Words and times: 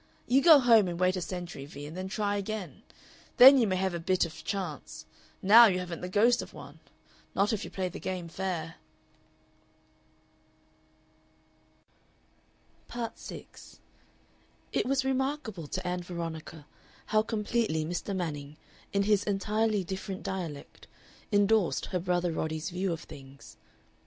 You 0.25 0.41
go 0.41 0.57
home 0.59 0.87
and 0.87 0.99
wait 0.99 1.15
a 1.15 1.21
century, 1.21 1.67
Vee, 1.67 1.85
and 1.85 1.95
then 1.95 2.07
try 2.07 2.35
again. 2.35 2.81
Then 3.37 3.59
you 3.59 3.67
may 3.67 3.75
have 3.75 3.93
a 3.93 3.99
bit 3.99 4.25
of 4.25 4.33
a 4.33 4.41
chance. 4.41 5.05
Now 5.43 5.67
you 5.67 5.77
haven't 5.77 6.01
the 6.01 6.09
ghost 6.09 6.41
of 6.41 6.55
one 6.55 6.79
not 7.35 7.53
if 7.53 7.63
you 7.63 7.69
play 7.69 7.87
the 7.87 7.99
game 7.99 8.27
fair." 8.27 8.77
Part 12.87 13.19
6 13.19 13.79
It 14.73 14.87
was 14.87 15.05
remarkable 15.05 15.67
to 15.67 15.87
Ann 15.87 16.01
Veronica 16.01 16.65
how 17.05 17.21
completely 17.21 17.85
Mr. 17.85 18.15
Manning, 18.15 18.57
in 18.91 19.03
his 19.03 19.23
entirely 19.25 19.83
different 19.83 20.23
dialect, 20.23 20.87
indorsed 21.31 21.85
her 21.91 21.99
brother 21.99 22.31
Roddy's 22.31 22.71
view 22.71 22.91
of 22.91 23.01
things. 23.01 23.55